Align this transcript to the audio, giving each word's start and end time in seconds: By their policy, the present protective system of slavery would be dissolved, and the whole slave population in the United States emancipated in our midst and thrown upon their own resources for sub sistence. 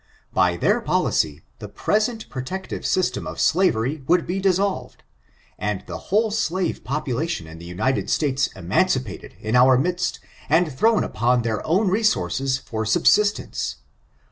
By 0.33 0.57
their 0.57 0.81
policy, 0.81 1.43
the 1.59 1.69
present 1.69 2.27
protective 2.27 2.87
system 2.87 3.27
of 3.27 3.39
slavery 3.39 4.01
would 4.07 4.25
be 4.25 4.39
dissolved, 4.39 5.03
and 5.59 5.83
the 5.85 5.99
whole 6.09 6.31
slave 6.31 6.83
population 6.83 7.45
in 7.45 7.59
the 7.59 7.67
United 7.67 8.09
States 8.09 8.47
emancipated 8.55 9.35
in 9.39 9.55
our 9.55 9.77
midst 9.77 10.19
and 10.49 10.75
thrown 10.75 11.03
upon 11.03 11.43
their 11.43 11.63
own 11.67 11.87
resources 11.89 12.57
for 12.57 12.83
sub 12.83 13.03
sistence. 13.03 13.75